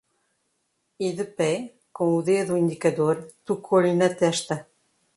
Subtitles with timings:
[0.99, 1.53] E de pé,
[1.93, 3.17] com o dedo indicador,
[3.47, 4.55] tocou-lhe na testa.